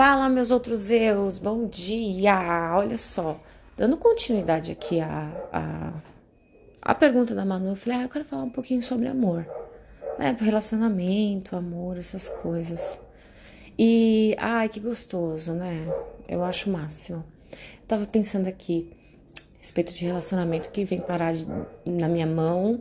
[0.00, 2.72] Fala, meus outros eus, bom dia!
[2.74, 3.38] Olha só,
[3.76, 6.00] dando continuidade aqui a,
[6.80, 9.46] a, pergunta da Manu, eu falei, ah, eu quero falar um pouquinho sobre amor,
[10.18, 10.34] né?
[10.40, 12.98] Relacionamento, amor, essas coisas.
[13.78, 15.86] E, ai, que gostoso, né?
[16.26, 17.22] Eu acho o máximo.
[17.52, 18.90] Eu tava pensando aqui,
[19.58, 21.46] respeito de relacionamento que vem parar de,
[21.84, 22.80] na minha mão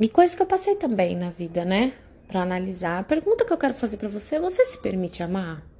[0.00, 1.92] e coisas que eu passei também na vida, né?
[2.26, 3.00] Para analisar.
[3.00, 5.73] A pergunta que eu quero fazer para você: você se permite amar?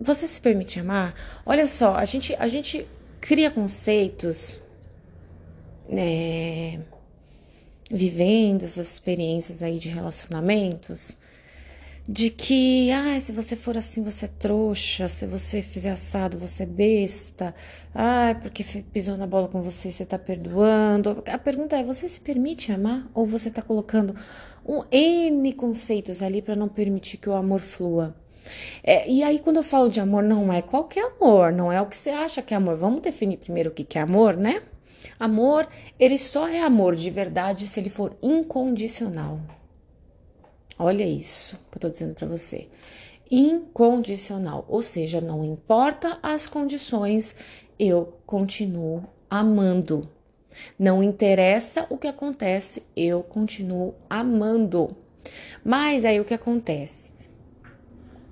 [0.00, 1.14] Você se permite amar?
[1.44, 2.86] Olha só, a gente, a gente
[3.20, 4.60] cria conceitos,
[5.88, 6.80] né?
[7.90, 11.18] Vivendo essas experiências aí de relacionamentos
[12.08, 16.62] de que, ah, se você for assim, você é trouxa, se você fizer assado, você
[16.62, 17.54] é besta,
[17.94, 21.22] ah, porque pisou na bola com você, você tá perdoando.
[21.26, 24.14] A pergunta é: você se permite amar ou você tá colocando
[24.64, 28.14] um N conceitos ali para não permitir que o amor flua?
[28.82, 31.86] É, e aí, quando eu falo de amor, não é qualquer amor, não é o
[31.86, 32.76] que você acha que é amor.
[32.76, 34.62] Vamos definir primeiro o que é amor, né?
[35.18, 39.40] Amor, ele só é amor de verdade se ele for incondicional.
[40.78, 42.68] Olha isso que eu tô dizendo para você.
[43.30, 47.36] Incondicional, ou seja, não importa as condições,
[47.78, 50.08] eu continuo amando.
[50.78, 54.96] Não interessa o que acontece, eu continuo amando.
[55.64, 57.15] Mas aí o que acontece?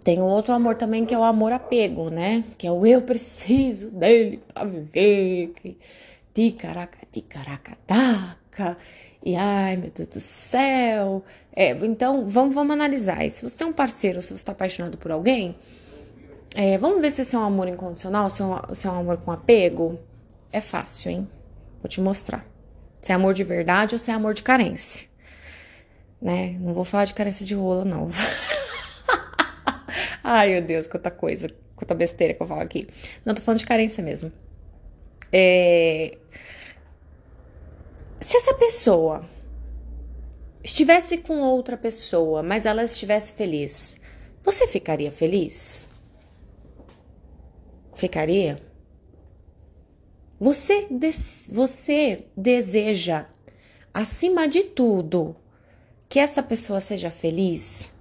[0.04, 2.44] Tem um outro amor também que é o amor apego, né?
[2.58, 5.54] Que é o eu preciso dele para viver.
[6.34, 8.76] Ticaraca, ticaraca, taca.
[9.24, 11.24] E ai, meu Deus do céu.
[11.56, 13.24] É, então, vamos, vamos analisar.
[13.24, 15.56] E se você tem um parceiro, se você está apaixonado por alguém,
[16.54, 19.00] é, vamos ver se esse é um amor incondicional, se é um, se é um
[19.00, 19.98] amor com apego.
[20.52, 21.28] É fácil, hein?
[21.80, 22.46] Vou te mostrar.
[23.00, 25.08] Se é amor de verdade ou se é amor de carência.
[26.20, 26.58] Né?
[26.60, 28.10] Não vou falar de carência de rola, não.
[30.24, 32.88] ai, meu Deus, quanta coisa, quanta besteira que eu falo aqui.
[33.24, 34.32] Não, tô falando de carência mesmo.
[35.30, 36.16] É
[38.24, 39.28] se essa pessoa
[40.62, 44.00] estivesse com outra pessoa, mas ela estivesse feliz,
[44.42, 45.90] você ficaria feliz?
[47.94, 48.60] Ficaria?
[50.40, 50.88] Você,
[51.52, 53.28] você deseja,
[53.92, 55.36] acima de tudo,
[56.08, 57.93] que essa pessoa seja feliz,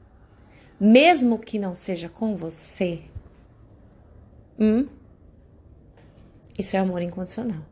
[0.84, 3.00] mesmo que não seja com você?
[4.60, 4.88] Hum?
[6.60, 7.66] Isso é amor incondicional.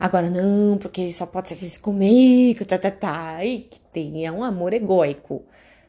[0.00, 3.36] Agora, não, porque só pode ser feliz comigo, tá, tá, tá.
[3.36, 5.44] Aí que tem, é um amor egóico.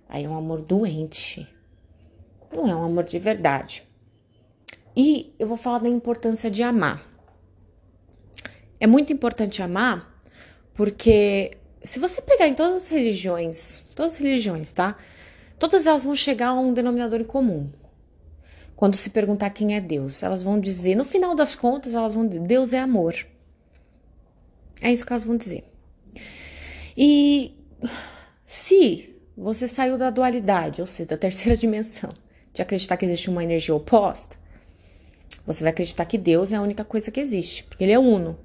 [0.10, 1.48] Aí é um amor doente.
[2.54, 3.84] Não é um amor de verdade.
[4.96, 7.04] E eu vou falar da importância de amar.
[8.80, 10.20] É muito importante amar,
[10.74, 11.52] porque
[11.82, 14.98] se você pegar em todas as religiões, todas as religiões, tá?
[15.58, 17.70] Todas elas vão chegar a um denominador em comum.
[18.76, 22.28] Quando se perguntar quem é Deus, elas vão dizer, no final das contas, elas vão
[22.28, 23.16] dizer: Deus é amor.
[24.82, 25.64] É isso que elas vão dizer.
[26.98, 27.54] E
[28.46, 32.10] se você saiu da dualidade, ou seja, da terceira dimensão,
[32.54, 34.38] de acreditar que existe uma energia oposta,
[35.46, 38.38] você vai acreditar que Deus é a única coisa que existe, porque ele é uno.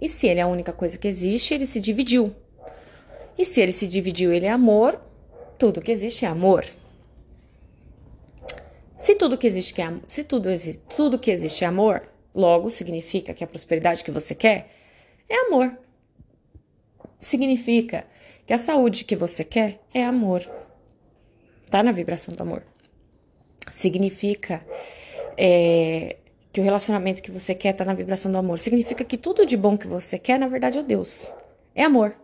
[0.00, 2.34] E se ele é a única coisa que existe, ele se dividiu.
[3.36, 5.00] E se ele se dividiu, ele é amor,
[5.62, 6.64] tudo que existe é amor.
[8.96, 10.48] Se tudo que existe é, se tudo,
[10.96, 12.02] tudo que existe é amor,
[12.34, 14.72] logo significa que a prosperidade que você quer
[15.28, 15.78] é amor.
[17.20, 18.04] Significa
[18.44, 20.42] que a saúde que você quer é amor.
[21.70, 22.64] Tá na vibração do amor.
[23.70, 24.66] Significa
[25.36, 26.16] é,
[26.52, 28.58] que o relacionamento que você quer tá na vibração do amor.
[28.58, 31.32] Significa que tudo de bom que você quer, na verdade, é Deus.
[31.72, 32.16] É amor.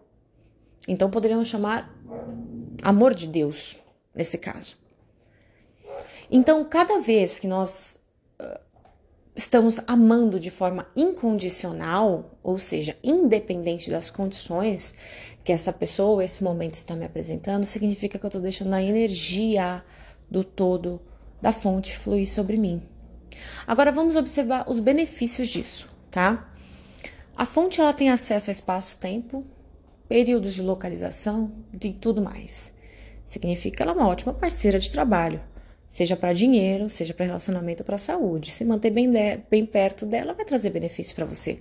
[0.89, 1.98] Então poderíamos chamar
[2.83, 3.77] amor de Deus,
[4.15, 4.77] nesse caso.
[6.31, 7.99] Então, cada vez que nós
[9.39, 14.95] estamos amando de forma incondicional, ou seja, independente das condições
[15.45, 19.85] que essa pessoa, esse momento está me apresentando, significa que eu estou deixando a energia
[20.29, 21.01] do todo,
[21.41, 22.83] da fonte, fluir sobre mim.
[23.65, 26.51] Agora vamos observar os benefícios disso, tá?
[27.37, 29.47] A fonte ela tem acesso a espaço-tempo,
[30.09, 32.73] períodos de localização e tudo mais.
[33.25, 35.41] Significa que ela é uma ótima parceira de trabalho
[35.89, 38.51] seja para dinheiro, seja para relacionamento ou para saúde.
[38.51, 41.59] Se manter bem, de, bem perto dela vai trazer benefício para você,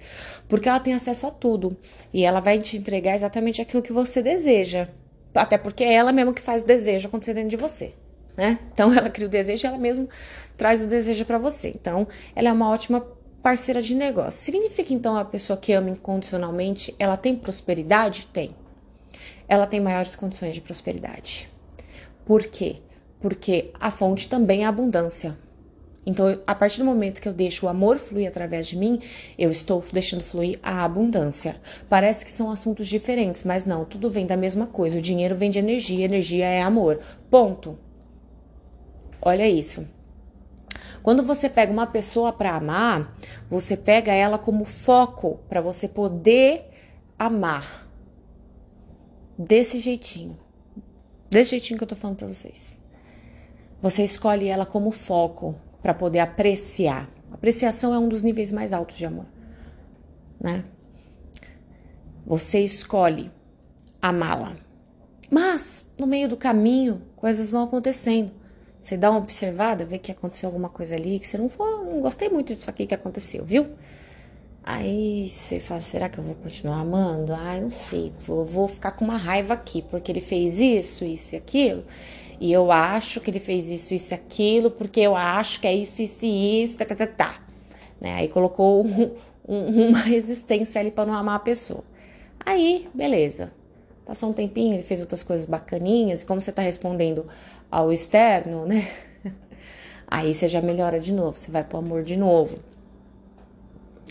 [0.49, 1.75] porque ela tem acesso a tudo
[2.13, 4.89] e ela vai te entregar exatamente aquilo que você deseja,
[5.33, 7.93] até porque é ela mesma que faz o desejo acontecer dentro de você.
[8.35, 8.59] Né?
[8.71, 10.07] Então ela cria o desejo ela mesma
[10.57, 11.69] traz o desejo para você.
[11.69, 12.05] Então
[12.35, 13.07] ela é uma ótima
[13.47, 14.41] parceira de negócio.
[14.41, 18.27] Significa então a pessoa que ama incondicionalmente, ela tem prosperidade?
[18.27, 18.53] Tem.
[19.47, 21.49] Ela tem maiores condições de prosperidade.
[22.25, 22.81] Por quê?
[23.21, 25.37] Porque a fonte também é abundância.
[26.05, 28.99] Então, a partir do momento que eu deixo o amor fluir através de mim,
[29.39, 31.55] eu estou deixando fluir a abundância.
[31.87, 34.97] Parece que são assuntos diferentes, mas não, tudo vem da mesma coisa.
[34.97, 36.99] O dinheiro vem de energia, energia é amor.
[37.31, 37.79] Ponto.
[39.21, 39.87] Olha isso.
[41.07, 43.15] Quando você pega uma pessoa para amar,
[43.49, 46.69] você pega ela como foco para você poder
[47.17, 47.87] amar.
[49.39, 50.37] Desse jeitinho.
[51.29, 52.81] Desse jeitinho que eu tô falando para vocês.
[53.79, 57.09] Você escolhe ela como foco para poder apreciar.
[57.31, 59.29] Apreciação é um dos níveis mais altos de amor,
[60.37, 60.65] né?
[62.25, 63.31] Você escolhe
[64.01, 64.57] amá-la.
[65.31, 68.46] Mas no meio do caminho, coisas vão acontecendo.
[68.79, 71.99] Você dá uma observada, vê que aconteceu alguma coisa ali que você não foi, não
[71.99, 73.67] gostei muito disso aqui que aconteceu, viu?
[74.63, 77.33] Aí você fala, será que eu vou continuar amando?
[77.33, 81.35] Ai, não sei, vou, vou ficar com uma raiva aqui, porque ele fez isso, isso
[81.35, 81.85] e aquilo.
[82.39, 85.73] E eu acho que ele fez isso, isso e aquilo, porque eu acho que é
[85.73, 87.07] isso, isso e isso, tá, tá, tá.
[87.07, 87.41] tá.
[87.99, 88.13] Né?
[88.15, 89.11] Aí colocou um,
[89.47, 91.83] um, uma resistência ali para não amar a pessoa.
[92.45, 93.51] Aí, beleza.
[94.05, 97.25] Passou um tempinho, ele fez outras coisas bacaninhas, e como você tá respondendo
[97.69, 98.87] ao externo, né?
[100.07, 102.59] Aí você já melhora de novo, você vai pro amor de novo.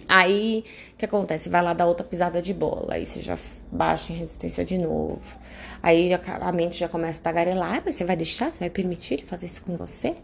[0.08, 1.48] Aí, o que acontece?
[1.48, 2.94] Vai lá dar outra pisada de bola.
[2.94, 3.36] Aí você já
[3.72, 5.36] baixa em resistência de novo.
[5.82, 7.82] Aí já, a mente já começa a tagarelar.
[7.84, 8.50] Mas você vai deixar?
[8.50, 10.14] Você vai permitir ele fazer isso com você?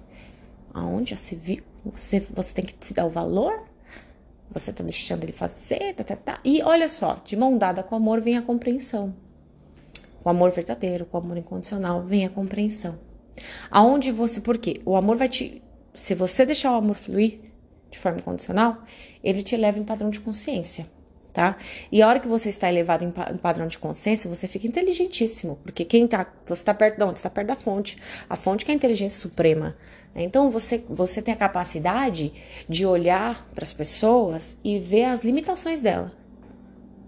[0.72, 1.62] Aonde já se viu?
[1.84, 3.64] Você, você tem que se dar o valor?
[4.50, 5.94] Você tá deixando ele fazer?
[5.94, 6.38] Tá, tá, tá.
[6.44, 9.14] E olha só, de mão dada com o amor vem a compreensão.
[10.22, 12.98] Com o amor verdadeiro, com o amor incondicional, vem a compreensão.
[13.70, 14.40] Aonde você.
[14.40, 14.80] Por quê?
[14.84, 15.62] O amor vai te.
[15.94, 17.40] Se você deixar o amor fluir,
[17.92, 18.82] de forma incondicional,
[19.22, 20.90] ele te leva em padrão de consciência,
[21.32, 21.56] tá?
[21.92, 25.84] E a hora que você está elevado em, padrão de consciência, você fica inteligentíssimo, porque
[25.84, 27.18] quem tá, você está perto de onde?
[27.18, 27.98] Está perto da fonte,
[28.28, 29.76] a fonte que é a inteligência suprema.
[30.14, 30.22] Né?
[30.22, 32.32] Então você, você tem a capacidade
[32.66, 36.10] de olhar para as pessoas e ver as limitações dela.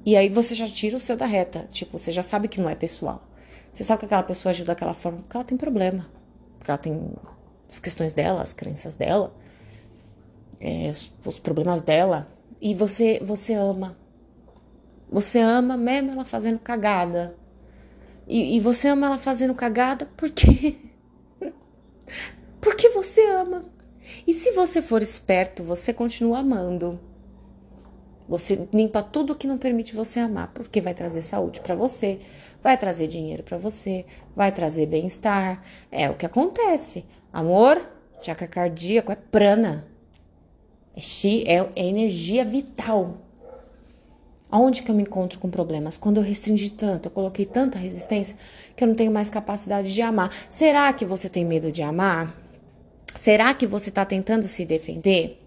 [0.04, 2.68] E aí você já tira o seu da reta, tipo, você já sabe que não
[2.68, 3.22] é pessoal.
[3.74, 6.08] Você sabe que aquela pessoa agiu daquela forma porque ela tem problema,
[6.58, 7.12] porque ela tem
[7.68, 9.34] as questões dela, as crenças dela
[10.64, 10.92] é,
[11.26, 12.26] os problemas dela
[12.60, 13.96] e você você ama.
[15.10, 17.36] Você ama mesmo ela fazendo cagada.
[18.26, 20.76] E, e você ama ela fazendo cagada porque
[22.60, 23.66] porque você ama.
[24.26, 26.98] E se você for esperto, você continua amando.
[28.26, 32.20] Você limpa tudo que não permite você amar, porque vai trazer saúde para você,
[32.64, 35.62] vai trazer dinheiro para você, vai trazer bem-estar.
[35.92, 37.04] É o que acontece.
[37.30, 37.78] Amor,
[38.22, 39.86] chakra cardíaco é prana.
[40.96, 43.18] É, é energia vital.
[44.50, 45.98] Aonde que eu me encontro com problemas?
[45.98, 48.36] Quando eu restringi tanto, eu coloquei tanta resistência
[48.74, 50.30] que eu não tenho mais capacidade de amar.
[50.48, 52.34] Será que você tem medo de amar?
[53.14, 55.38] Será que você está tentando se defender?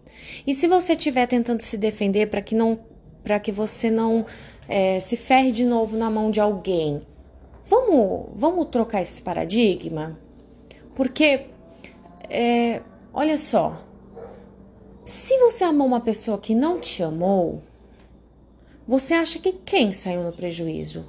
[0.46, 2.80] E se você estiver tentando se defender para que não,
[3.24, 4.26] para que você não
[4.68, 7.02] é, se ferre de novo na mão de alguém,
[7.66, 10.20] vamos, vamos trocar esse paradigma,
[10.96, 11.48] porque
[12.30, 12.82] é,
[13.14, 13.82] olha só,
[15.06, 17.62] se você amou uma pessoa que não te amou,
[18.86, 21.06] você acha que quem saiu no prejuízo?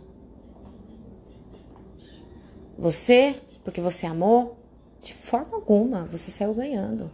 [2.78, 3.34] Você,
[3.64, 4.56] porque você amou?
[5.00, 7.10] De forma alguma, você saiu ganhando.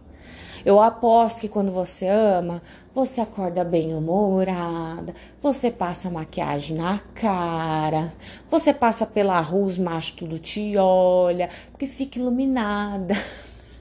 [0.65, 2.59] Eu aposto que quando você ama,
[2.91, 8.11] você acorda bem-humorada, você passa maquiagem na cara,
[8.49, 13.13] você passa pela rua, os machos tudo te olha, porque fica iluminada.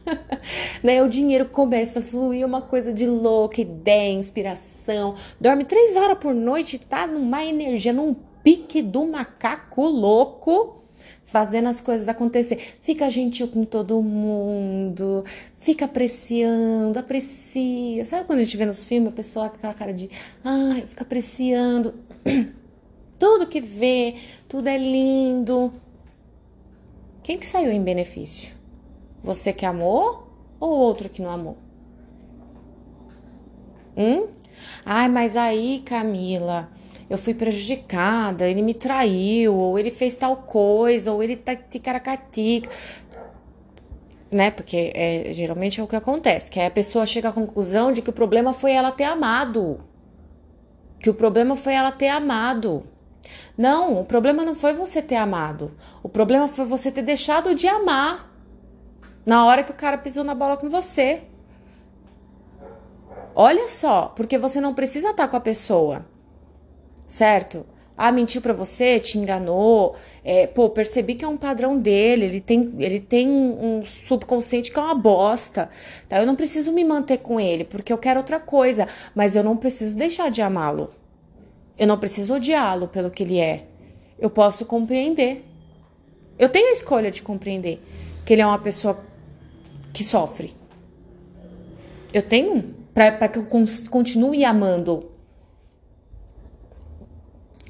[0.85, 1.03] né?
[1.03, 5.15] O dinheiro começa a fluir, uma coisa de louca, ideia, inspiração.
[5.41, 10.84] Dorme três horas por noite, tá numa energia, num pique do macaco louco,
[11.25, 12.57] fazendo as coisas acontecer.
[12.81, 15.25] Fica gentil com todo mundo,
[15.57, 18.05] fica apreciando, aprecia.
[18.05, 20.11] Sabe quando a gente vê nos filmes a pessoa com aquela cara de,
[20.45, 21.95] ai, fica apreciando.
[23.19, 24.17] Tudo que vê,
[24.49, 25.73] tudo é lindo.
[27.23, 28.53] Quem que saiu em benefício?
[29.23, 30.29] Você que amou
[30.61, 31.57] ou outro que não amou?
[33.97, 34.29] Hum?
[34.85, 36.69] Ai, mas aí, Camila,
[37.09, 42.69] eu fui prejudicada, ele me traiu, ou ele fez tal coisa, ou ele tá ticaracatica.
[44.31, 44.51] Né?
[44.51, 48.11] Porque é, geralmente é o que acontece, que a pessoa chega à conclusão de que
[48.11, 49.81] o problema foi ela ter amado.
[50.99, 52.85] Que o problema foi ela ter amado.
[53.57, 55.73] Não, o problema não foi você ter amado.
[56.03, 58.33] O problema foi você ter deixado de amar
[59.25, 61.23] na hora que o cara pisou na bola com você.
[63.35, 66.07] Olha só, porque você não precisa estar com a pessoa,
[67.15, 67.65] certo?
[67.97, 69.95] Ah, mentiu para você, te enganou.
[70.25, 72.25] É, pô, percebi que é um padrão dele.
[72.25, 75.71] Ele tem, ele tem um subconsciente que é uma bosta.
[76.09, 76.19] Tá?
[76.19, 78.89] Eu não preciso me manter com ele porque eu quero outra coisa.
[79.15, 80.93] Mas eu não preciso deixar de amá-lo.
[81.79, 83.65] Eu não preciso odiá-lo pelo que ele é.
[84.19, 85.45] Eu posso compreender.
[86.37, 87.81] Eu tenho a escolha de compreender
[88.27, 89.05] que ele é uma pessoa
[89.93, 90.53] que sofre.
[92.13, 93.47] Eu tenho para que eu
[93.89, 95.14] continue amando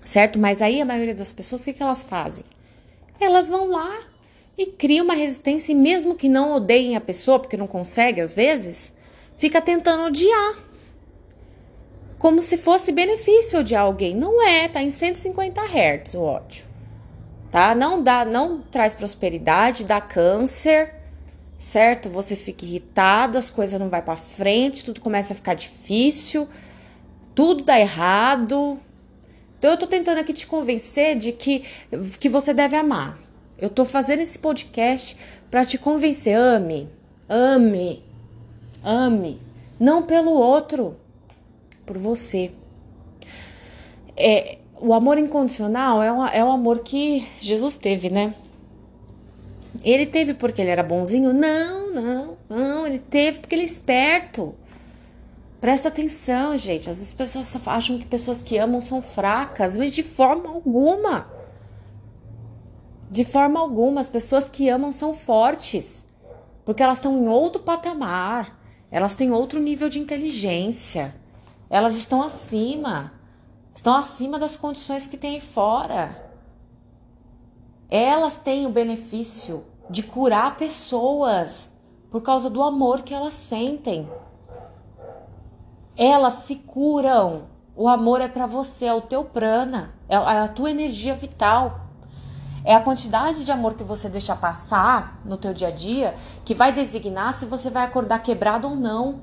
[0.04, 0.38] certo?
[0.38, 2.44] Mas aí a maioria das pessoas, o que, que elas fazem?
[3.18, 4.00] Elas vão lá
[4.56, 8.32] e criam uma resistência, e mesmo que não odeiem a pessoa, porque não consegue às
[8.32, 8.92] vezes,
[9.36, 10.54] fica tentando odiar.
[12.18, 14.14] Como se fosse benefício odiar alguém.
[14.14, 16.64] Não é, tá em 150 Hz o ódio.
[17.50, 17.74] Tá?
[17.74, 20.94] Não dá, não traz prosperidade, dá câncer,
[21.56, 22.08] certo?
[22.08, 26.48] Você fica irritada, as coisas não vai para frente, tudo começa a ficar difícil,
[27.34, 28.78] tudo dá errado,
[29.64, 31.64] então eu tô tentando aqui te convencer de que,
[32.20, 33.18] que você deve amar.
[33.58, 35.16] Eu tô fazendo esse podcast
[35.50, 36.36] para te convencer.
[36.36, 36.86] Ame,
[37.26, 38.04] ame,
[38.84, 39.40] ame.
[39.80, 40.98] Não pelo outro,
[41.86, 42.50] por você.
[44.14, 48.34] É, o amor incondicional é, é o amor que Jesus teve, né?
[49.82, 51.32] Ele teve porque ele era bonzinho?
[51.32, 52.86] Não, não, não.
[52.86, 54.54] Ele teve porque ele é esperto.
[55.64, 56.90] Presta atenção, gente.
[56.90, 61.26] Às vezes as pessoas acham que pessoas que amam são fracas, mas de forma alguma.
[63.10, 66.08] De forma alguma, as pessoas que amam são fortes,
[66.66, 71.14] porque elas estão em outro patamar, elas têm outro nível de inteligência,
[71.70, 73.14] elas estão acima,
[73.74, 76.30] estão acima das condições que tem aí fora.
[77.88, 81.76] Elas têm o benefício de curar pessoas
[82.10, 84.06] por causa do amor que elas sentem
[85.96, 87.42] elas se curam.
[87.76, 91.80] O amor é para você, é o teu prana, é a tua energia vital.
[92.64, 96.14] É a quantidade de amor que você deixa passar no teu dia a dia
[96.46, 99.20] que vai designar se você vai acordar quebrado ou não.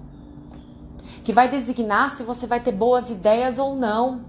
[1.23, 4.21] Que vai designar se você vai ter boas ideias ou não.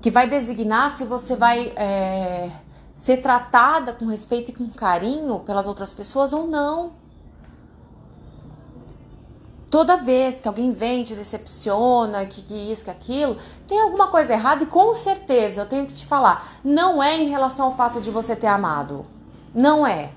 [0.00, 2.50] Que vai designar se você vai é,
[2.94, 6.92] ser tratada com respeito e com carinho pelas outras pessoas ou não.
[9.72, 14.34] Toda vez que alguém vem, te decepciona, que, que isso, que aquilo, tem alguma coisa
[14.34, 17.98] errada e com certeza eu tenho que te falar, não é em relação ao fato
[17.98, 19.06] de você ter amado.
[19.54, 20.12] Não é.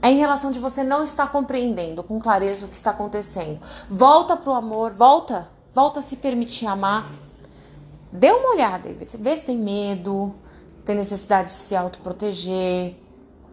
[0.00, 3.60] É em relação de você não estar compreendendo com clareza o que está acontecendo.
[3.90, 7.10] Volta pro amor, volta, volta a se permitir amar.
[8.12, 8.88] Dê uma olhada,
[9.18, 10.32] vê se tem medo,
[10.78, 12.94] se tem necessidade de se autoproteger,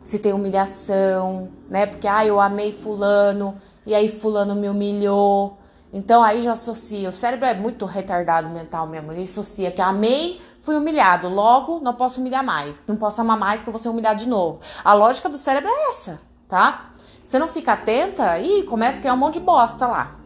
[0.04, 1.88] se tem humilhação, né?
[1.88, 3.60] Porque ah, eu amei fulano,
[3.90, 5.58] e aí fulano me humilhou.
[5.92, 10.40] Então aí já associa, o cérebro é muito retardado mental mesmo, ele associa que amei,
[10.60, 13.90] fui humilhado, logo não posso humilhar mais, não posso amar mais que eu vou ser
[13.90, 14.60] humilhado de novo.
[14.84, 16.92] A lógica do cérebro é essa, tá?
[17.24, 20.20] Você não fica atenta e começa a criar um monte de bosta lá.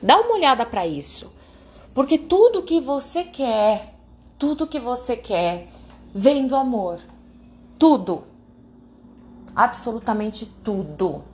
[0.00, 1.34] Dá uma olhada para isso.
[1.92, 3.94] Porque tudo que você quer,
[4.38, 5.68] tudo que você quer
[6.14, 7.00] vem do amor.
[7.76, 8.22] Tudo.
[9.56, 11.24] Absolutamente tudo.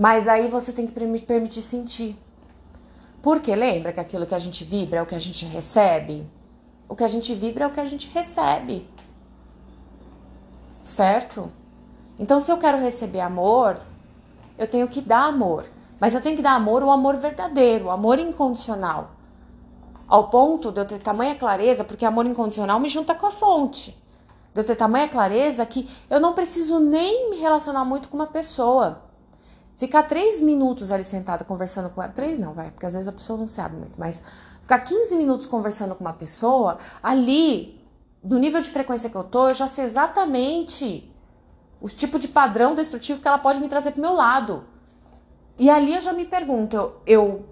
[0.00, 0.94] Mas aí você tem que
[1.26, 2.16] permitir sentir.
[3.20, 6.26] Porque lembra que aquilo que a gente vibra é o que a gente recebe?
[6.88, 8.88] O que a gente vibra é o que a gente recebe.
[10.82, 11.52] Certo?
[12.18, 13.78] Então, se eu quero receber amor,
[14.56, 15.66] eu tenho que dar amor.
[16.00, 19.10] Mas eu tenho que dar amor, o amor verdadeiro, o amor incondicional.
[20.08, 23.94] Ao ponto de eu ter tamanha clareza, porque amor incondicional me junta com a fonte.
[24.54, 28.26] De eu ter tamanha clareza que eu não preciso nem me relacionar muito com uma
[28.26, 29.09] pessoa.
[29.80, 32.12] Ficar três minutos ali sentada conversando com ela.
[32.12, 34.22] Três não, vai, porque às vezes a pessoa não se abre muito, mas
[34.60, 37.82] ficar 15 minutos conversando com uma pessoa, ali,
[38.22, 41.10] no nível de frequência que eu tô, eu já sei exatamente
[41.80, 44.64] o tipo de padrão destrutivo que ela pode me trazer pro meu lado.
[45.58, 47.46] E ali eu já me pergunto, eu, eu,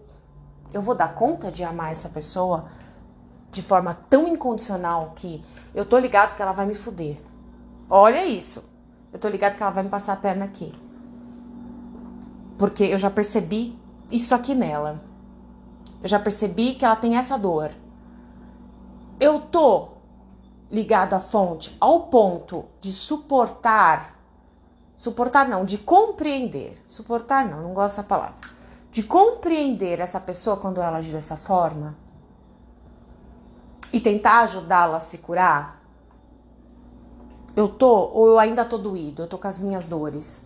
[0.75, 2.67] eu vou dar conta de amar essa pessoa
[3.51, 5.43] de forma tão incondicional que
[5.75, 7.19] eu tô ligado que ela vai me fuder.
[7.89, 8.71] Olha isso.
[9.11, 10.75] Eu tô ligado que ela vai me passar a perna aqui.
[12.59, 13.75] Porque eu já percebi
[14.11, 15.01] isso aqui nela.
[16.03, 17.71] Eu já percebi que ela tem essa dor.
[19.21, 19.89] Eu tô
[20.71, 24.15] ligada à fonte ao ponto de suportar,
[24.97, 28.49] suportar não, de compreender, suportar não, não gosto dessa palavra,
[28.93, 31.97] de compreender essa pessoa quando ela agir dessa forma
[33.93, 35.83] e tentar ajudá-la a se curar.
[37.57, 40.43] Eu tô ou eu ainda tô doído, eu tô com as minhas dores.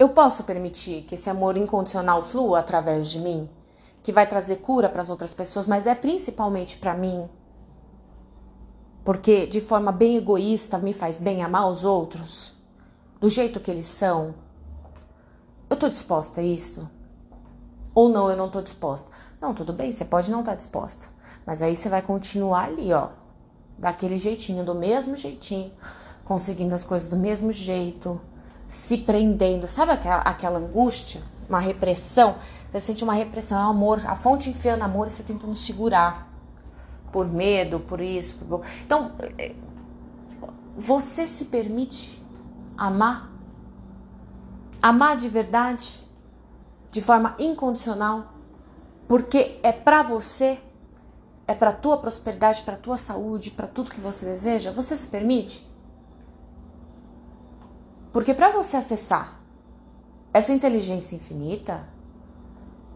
[0.00, 3.50] Eu posso permitir que esse amor incondicional flua através de mim,
[4.02, 7.28] que vai trazer cura para as outras pessoas, mas é principalmente para mim.
[9.04, 12.56] Porque de forma bem egoísta me faz bem amar os outros,
[13.20, 14.34] do jeito que eles são.
[15.68, 16.90] Eu tô disposta a isso?
[17.94, 19.10] Ou não, eu não tô disposta.
[19.38, 21.08] Não, tudo bem, você pode não estar tá disposta.
[21.44, 23.10] Mas aí você vai continuar ali, ó.
[23.76, 25.70] Daquele jeitinho, do mesmo jeitinho.
[26.24, 28.18] Conseguindo as coisas do mesmo jeito
[28.70, 29.66] se prendendo.
[29.66, 31.20] Sabe aquela, aquela angústia?
[31.48, 32.36] Uma repressão?
[32.70, 36.28] Você sente uma repressão, é o amor, a fonte enfiando amor e você tentando segurar.
[37.10, 38.36] Por medo, por isso.
[38.44, 38.64] Por...
[38.86, 39.56] Então, é,
[40.76, 42.22] você se permite
[42.78, 43.28] amar?
[44.80, 46.06] Amar de verdade?
[46.92, 48.32] De forma incondicional?
[49.08, 50.62] Porque é para você?
[51.44, 54.70] É para tua prosperidade, para tua saúde, para tudo que você deseja?
[54.70, 55.68] Você se permite?
[58.12, 59.40] Porque para você acessar
[60.32, 61.88] essa inteligência infinita,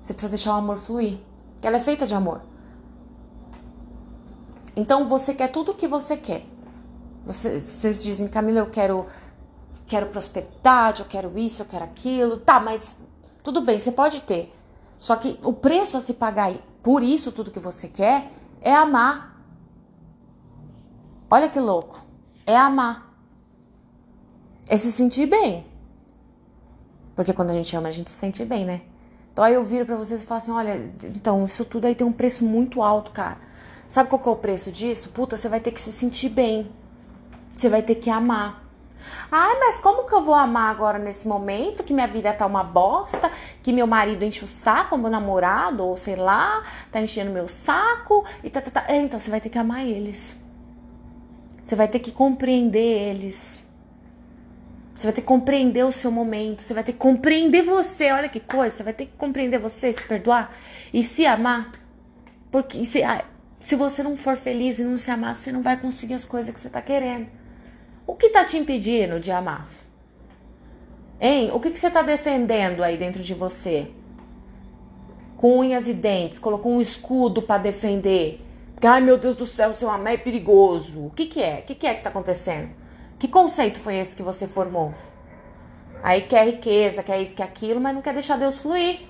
[0.00, 1.18] você precisa deixar o amor fluir.
[1.61, 2.42] Que ela é feita de amor.
[4.76, 6.44] Então você quer tudo o que você quer.
[7.25, 9.06] Você, vocês dizem, Camila, eu quero,
[9.87, 12.37] quero prosperidade, eu quero isso, eu quero aquilo.
[12.37, 12.99] Tá, mas
[13.42, 14.52] tudo bem, você pode ter.
[14.99, 16.52] Só que o preço a se pagar
[16.83, 18.30] por isso tudo que você quer
[18.61, 19.40] é amar.
[21.30, 22.04] Olha que louco.
[22.47, 23.13] É amar
[24.68, 25.66] é se sentir bem.
[27.14, 28.83] Porque quando a gente ama, a gente se sente bem, né?
[29.33, 32.06] Então aí eu viro para vocês e falo assim: olha, então isso tudo aí tem
[32.06, 33.38] um preço muito alto, cara.
[33.87, 35.11] Sabe qual que é o preço disso?
[35.11, 36.71] Puta, você vai ter que se sentir bem.
[37.52, 38.64] Você vai ter que amar.
[39.30, 42.64] Ai, mas como que eu vou amar agora nesse momento que minha vida tá uma
[42.64, 43.30] bosta,
[43.62, 48.25] que meu marido enche o saco, meu namorado, ou sei lá, tá enchendo meu saco
[48.42, 48.85] e tá, tá, tá.
[48.88, 50.38] É, então você vai ter que amar eles.
[51.64, 53.66] Você vai ter que compreender eles.
[54.95, 58.13] Você vai ter que compreender o seu momento, você vai ter que compreender você.
[58.13, 60.55] Olha que coisa, você vai ter que compreender você, se perdoar
[60.93, 61.73] e se amar.
[62.51, 63.25] Porque se, ah,
[63.59, 66.55] se você não for feliz e não se amar, você não vai conseguir as coisas
[66.55, 67.27] que você tá querendo.
[68.07, 69.67] O que tá te impedindo de amar?
[71.21, 71.51] Hein?
[71.53, 73.90] O que, que você tá defendendo aí dentro de você?
[75.37, 78.40] Com unhas e dentes, colocou um escudo para defender.
[78.75, 81.07] Porque, ai meu Deus do céu, seu amar é perigoso.
[81.07, 81.61] O que, que é?
[81.61, 82.84] O que, que é que tá acontecendo?
[83.18, 84.92] Que conceito foi esse que você formou?
[86.03, 89.00] Aí quer riqueza, quer isso, quer aquilo, mas não quer deixar Deus fluir.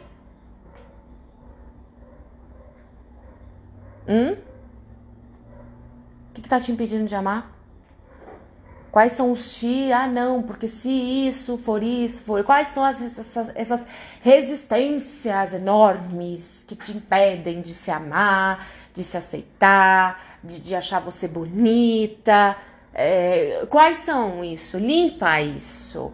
[4.06, 4.32] Hum?
[6.30, 7.54] O que, que tá te impedindo de amar?
[8.94, 9.90] Quais são os ti?
[9.92, 12.44] Ah, não, porque se isso for isso, for.
[12.44, 13.84] Quais são as, essas, essas
[14.20, 21.26] resistências enormes que te impedem de se amar, de se aceitar, de, de achar você
[21.26, 22.56] bonita?
[22.94, 24.78] É, quais são isso?
[24.78, 26.12] Limpa isso.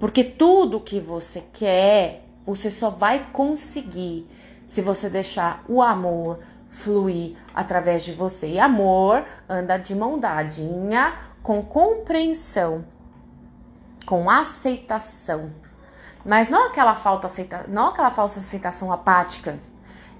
[0.00, 4.26] Porque tudo que você quer, você só vai conseguir
[4.66, 8.48] se você deixar o amor fluir através de você.
[8.48, 12.84] E amor anda de mão dadinha com compreensão,
[14.04, 15.52] com aceitação.
[16.24, 19.58] Mas não aquela falta aceita, não aquela falsa aceitação apática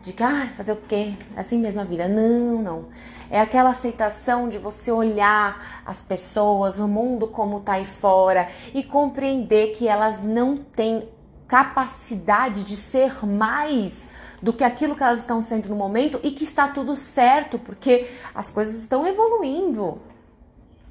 [0.02, 1.14] de que ah, fazer o quê?
[1.36, 2.08] É assim mesmo a vida.
[2.08, 2.84] Não, não.
[3.32, 8.84] É aquela aceitação de você olhar as pessoas, o mundo como tá aí fora e
[8.84, 11.08] compreender que elas não têm
[11.48, 14.06] capacidade de ser mais
[14.42, 18.06] do que aquilo que elas estão sendo no momento e que está tudo certo, porque
[18.34, 20.02] as coisas estão evoluindo.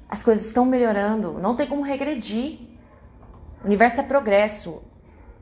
[0.08, 2.58] As coisas estão melhorando, não tem como regredir.
[3.62, 4.82] O universo é progresso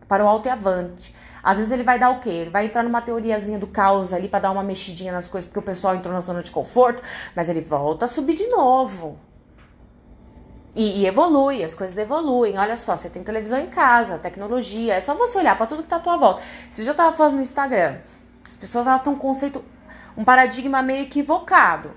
[0.06, 1.14] para o alto e avante.
[1.42, 2.30] Às vezes ele vai dar o quê?
[2.30, 5.58] Ele vai entrar numa teoriazinha do caos ali para dar uma mexidinha nas coisas porque
[5.58, 7.02] o pessoal entrou na zona de conforto,
[7.34, 9.18] mas ele volta a subir de novo.
[10.74, 12.58] E, e, evolui, as coisas evoluem.
[12.58, 15.88] Olha só, você tem televisão em casa, tecnologia, é só você olhar para tudo que
[15.88, 16.42] tá à tua volta.
[16.70, 17.98] Se eu tava falando no Instagram,
[18.46, 19.64] as pessoas elas têm um conceito,
[20.16, 21.90] um paradigma meio equivocado,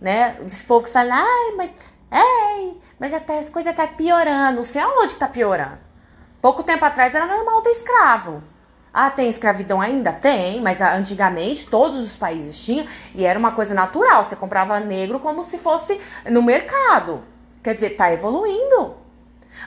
[0.00, 0.36] né?
[0.50, 1.70] Esse povo que fala, ai, mas,
[2.10, 4.56] ei, mas até as coisas tá piorando.
[4.56, 5.78] Não sei aonde que tá piorando.
[6.40, 8.42] Pouco tempo atrás era normal ter escravo.
[8.98, 10.10] Ah, tem escravidão ainda?
[10.10, 14.24] Tem, mas antigamente todos os países tinham e era uma coisa natural.
[14.24, 17.22] Você comprava negro como se fosse no mercado.
[17.62, 18.96] Quer dizer, tá evoluindo.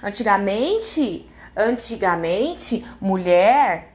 [0.01, 3.93] Antigamente, antigamente, mulher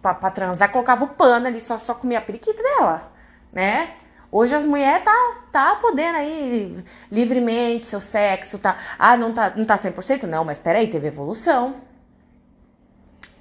[0.00, 3.10] para transar colocava o pano ali, só, só comia a periquita dela,
[3.52, 3.90] né?
[4.30, 8.76] Hoje as mulheres tá, tá podendo aí livremente seu sexo, tá.
[8.96, 10.28] Ah, não tá, não tá 100%?
[10.28, 11.74] Não, mas peraí, teve evolução.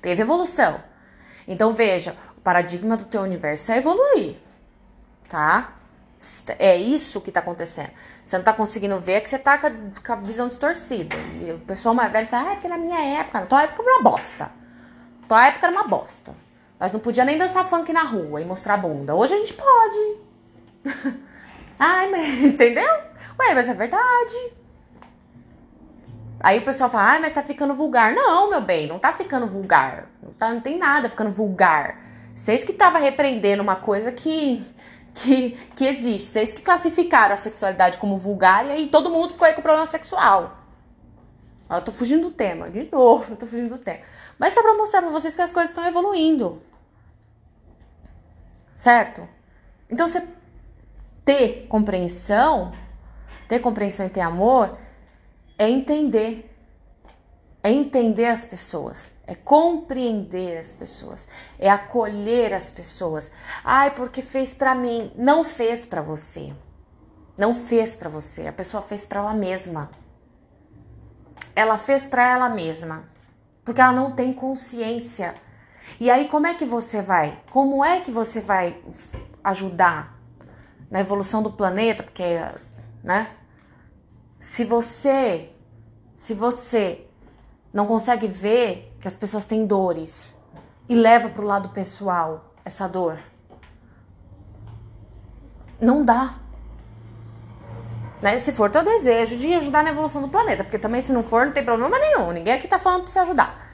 [0.01, 0.94] Teve evolução.
[1.47, 4.35] Então veja, o paradigma do teu universo é evoluir,
[5.29, 5.75] tá?
[6.59, 7.91] é isso que tá acontecendo.
[8.25, 9.67] Você não tá conseguindo ver, é que você tá com
[10.13, 11.15] a, visão distorcida.
[11.41, 13.91] E o pessoal mais velho fala, ah, porque na minha época, na tua época era
[13.91, 14.51] uma bosta.
[15.27, 16.33] Tua época era uma bosta.
[16.79, 19.15] Nós não podia nem dançar funk na rua e mostrar bunda.
[19.15, 20.17] Hoje a gente pode.
[21.77, 22.91] Ai, mas entendeu?
[23.39, 24.53] Ué, mas é verdade.
[26.45, 28.13] Aí o pessoal fala, ah, mas tá ficando vulgar.
[28.13, 30.11] Não, meu bem, não tá ficando vulgar.
[30.21, 31.99] Não, tá, não tem nada ficando vulgar.
[32.35, 34.63] Vocês que tava repreendendo uma coisa que,
[35.11, 36.27] que, que existe.
[36.27, 39.87] Vocês que classificaram a sexualidade como vulgar e aí todo mundo ficou aí com problema
[39.87, 40.55] sexual.
[41.67, 44.01] Eu tô fugindo do tema, de novo, eu tô fugindo do tema.
[44.37, 46.61] Mas só pra mostrar pra vocês que as coisas estão evoluindo.
[48.75, 49.27] Certo?
[49.89, 50.27] Então você
[51.25, 52.71] ter compreensão,
[53.47, 54.84] ter compreensão e ter amor
[55.57, 56.51] é entender.
[57.63, 63.31] É entender as pessoas, é compreender as pessoas, é acolher as pessoas.
[63.63, 66.53] Ai, porque fez para mim, não fez para você.
[67.35, 69.89] Não fez para você, a pessoa fez para ela mesma.
[71.55, 73.09] Ela fez para ela mesma,
[73.63, 75.33] porque ela não tem consciência.
[75.99, 77.39] E aí como é que você vai?
[77.49, 78.79] Como é que você vai
[79.43, 80.19] ajudar
[80.91, 82.03] na evolução do planeta?
[82.03, 82.23] Porque,
[83.03, 83.34] né?
[84.39, 85.49] Se você,
[86.13, 87.05] se você
[87.73, 90.35] não consegue ver que as pessoas têm dores
[90.87, 93.19] e leva para o lado pessoal essa dor,
[95.79, 96.35] não dá.
[98.21, 98.37] Né?
[98.39, 101.45] Se for teu desejo de ajudar na evolução do planeta, porque também se não for,
[101.45, 102.31] não tem problema nenhum.
[102.31, 103.65] Ninguém aqui tá falando para você ajudar.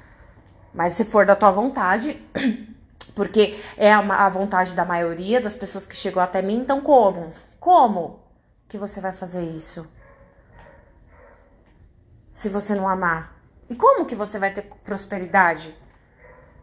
[0.74, 2.21] Mas se for da tua vontade,
[3.15, 7.32] porque é a, vontade da maioria das pessoas que chegou até mim, então como?
[7.60, 8.19] Como
[8.67, 9.88] que você vai fazer isso?
[12.32, 13.36] Se você não amar?
[13.70, 15.78] E como que você vai ter prosperidade?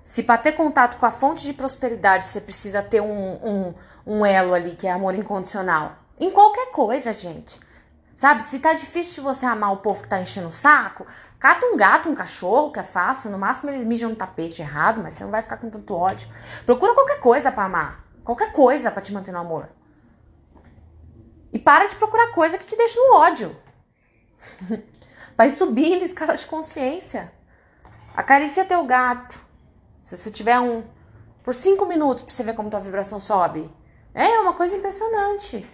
[0.02, 3.74] Se para ter contato com a fonte de prosperidade você precisa ter um, um,
[4.06, 5.96] um elo ali, que é amor incondicional.
[6.18, 7.60] Em qualquer coisa, gente.
[8.16, 8.42] Sabe?
[8.42, 11.06] Se tá difícil de você amar o povo que tá enchendo o saco,
[11.38, 13.30] cata um gato, um cachorro, que é fácil.
[13.30, 16.28] No máximo eles mijam no tapete errado, mas você não vai ficar com tanto ódio.
[16.66, 18.04] Procura qualquer coisa para amar.
[18.24, 19.68] Qualquer coisa para te manter no amor.
[21.52, 23.56] E para de procurar coisa que te deixa no ódio.
[25.38, 27.32] Vai subir na escala de consciência.
[28.16, 29.38] Acaricia teu gato.
[30.02, 30.84] Se você tiver um
[31.44, 33.72] por cinco minutos para você ver como tua vibração sobe.
[34.12, 35.64] É uma coisa impressionante.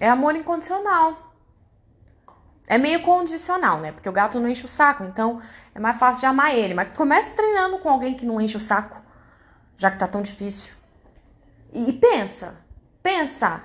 [0.00, 1.34] É amor incondicional.
[2.66, 3.92] É meio condicional, né?
[3.92, 5.40] Porque o gato não enche o saco, então
[5.72, 6.74] é mais fácil de amar ele.
[6.74, 9.00] Mas comece treinando com alguém que não enche o saco,
[9.76, 10.74] já que tá tão difícil.
[11.72, 12.56] E pensa,
[13.04, 13.62] pensa.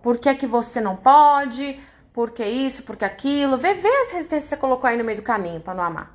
[0.00, 1.80] Por que é que você não pode?
[2.12, 3.56] Porque isso, porque aquilo.
[3.56, 6.14] Vê, vê as resistências que você colocou aí no meio do caminho para não amar.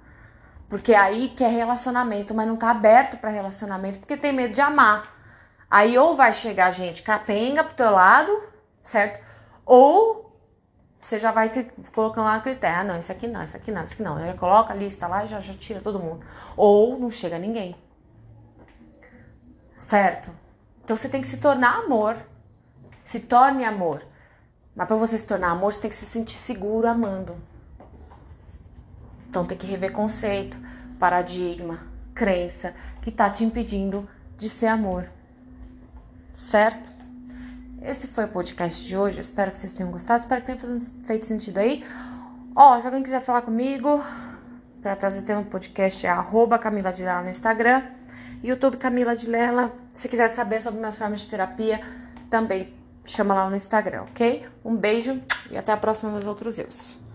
[0.70, 5.16] Porque aí quer relacionamento, mas não tá aberto para relacionamento porque tem medo de amar.
[5.70, 8.32] Aí ou vai chegar gente capenga pro teu lado,
[8.82, 9.20] certo?
[9.66, 10.28] Ou
[11.00, 11.50] você já vai
[11.94, 12.80] colocando lá no critério.
[12.80, 14.18] Ah, não, isso aqui não, isso aqui não, isso aqui não.
[14.18, 16.26] Aí coloca a lista lá e já, já tira todo mundo.
[16.56, 17.76] Ou não chega ninguém.
[19.78, 20.32] Certo?
[20.84, 22.18] Então você tem que se tornar amor.
[23.04, 24.06] Se torne amor.
[24.78, 27.36] Mas para você se tornar amor, você tem que se sentir seguro amando.
[29.28, 30.56] Então tem que rever conceito,
[31.00, 31.80] paradigma,
[32.14, 35.10] crença que tá te impedindo de ser amor.
[36.36, 36.88] Certo?
[37.82, 39.20] Esse foi o podcast de hoje.
[39.20, 40.20] espero que vocês tenham gostado.
[40.20, 41.84] Espero que tenha feito sentido aí.
[42.56, 44.04] Ó, se alguém quiser falar comigo,
[44.80, 47.82] para trazer tema do podcast é arroba Camila no Instagram.
[48.44, 49.74] YouTube Camila de Lela.
[49.92, 51.82] Se quiser saber sobre minhas formas de terapia,
[52.30, 52.77] também
[53.08, 54.46] chama lá no Instagram, ok?
[54.64, 57.07] Um beijo e até a próxima, meus outros eus.